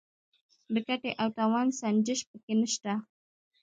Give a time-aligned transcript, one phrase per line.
[0.73, 2.93] د ګټې او تاوان سنجش پکې نشته.